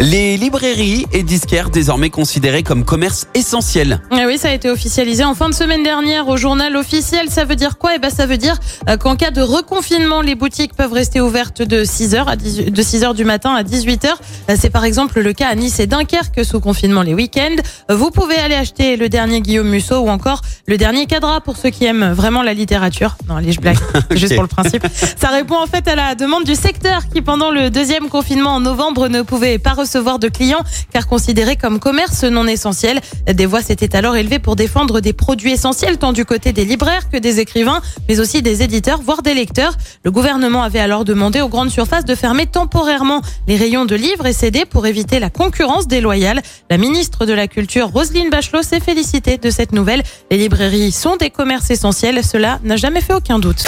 [0.00, 4.00] Les librairies et disquaires désormais considérés comme commerce essentiel.
[4.10, 7.30] Ah oui, ça a été officialisé en fin de semaine dernière au journal officiel.
[7.30, 7.94] Ça veut dire quoi?
[7.94, 8.58] Eh ben, ça veut dire
[8.88, 12.82] euh, qu'en cas de reconfinement, les boutiques peuvent rester ouvertes de 6h à 18, de
[12.82, 14.08] 6h du matin à 18h.
[14.50, 17.54] Euh, C'est par exemple le cas à Nice et Dunkerque sous confinement les week-ends.
[17.90, 21.56] Euh, Vous pouvez aller acheter le dernier Guillaume Musso ou encore le dernier Cadra pour
[21.56, 23.16] ceux qui aiment vraiment la littérature.
[23.28, 23.78] Non, allez, je blague.
[24.10, 24.84] Juste pour le principe.
[25.16, 28.60] Ça répond en fait à la demande du secteur qui, pendant le deuxième confinement en
[28.60, 33.00] novembre, ne pouvait pas recevoir de clients car considéré comme commerce non essentiel.
[33.26, 37.10] Des voix s'étaient alors élevées pour défendre des produits essentiels tant du côté des libraires
[37.10, 39.74] que des écrivains, mais aussi des éditeurs, voire des lecteurs.
[40.04, 44.26] Le gouvernement avait alors demandé aux grandes surfaces de fermer temporairement les rayons de livres
[44.26, 46.40] et CD pour éviter la concurrence déloyale.
[46.70, 50.02] La ministre de la Culture, Roselyne Bachelot, s'est félicitée de cette nouvelle.
[50.30, 53.64] Les librairies sont des commerces essentiels, cela n'a jamais fait aucun doute.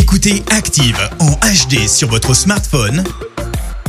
[0.00, 3.02] Écoutez Active en HD sur votre smartphone,